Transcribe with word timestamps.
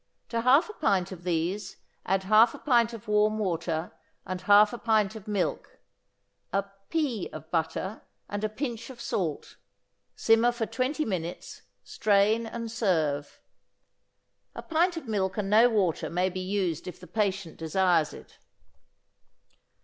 To 0.29 0.41
half 0.41 0.67
a 0.67 0.73
pint 0.73 1.11
of 1.11 1.21
these, 1.23 1.77
add 2.07 2.23
half 2.23 2.55
a 2.55 2.57
pint 2.57 2.91
of 2.91 3.07
warm 3.07 3.37
water 3.37 3.91
and 4.25 4.41
half 4.41 4.73
a 4.73 4.79
pint 4.79 5.15
of 5.15 5.27
milk, 5.27 5.77
a 6.51 6.63
"pea" 6.89 7.29
of 7.31 7.51
butter, 7.51 8.01
and 8.27 8.43
a 8.43 8.49
pinch 8.49 8.89
of 8.89 8.99
salt; 8.99 9.57
simmer 10.15 10.51
for 10.51 10.65
twenty 10.65 11.05
minutes; 11.05 11.61
strain 11.83 12.47
and 12.47 12.71
serve. 12.71 13.39
A 14.55 14.63
pint 14.63 14.97
of 14.97 15.07
milk 15.07 15.37
and 15.37 15.51
no 15.51 15.69
water 15.69 16.09
may 16.09 16.29
be 16.31 16.39
used 16.41 16.87
if 16.87 16.99
the 16.99 17.05
patient 17.05 17.57
desires 17.57 18.11
it. 18.11 18.39